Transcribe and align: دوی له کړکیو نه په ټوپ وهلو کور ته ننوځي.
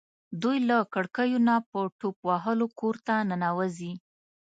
دوی 0.41 0.57
له 0.69 0.77
کړکیو 0.93 1.39
نه 1.47 1.55
په 1.69 1.79
ټوپ 1.99 2.17
وهلو 2.29 2.65
کور 2.79 2.95
ته 3.07 3.15
ننوځي. 3.29 3.93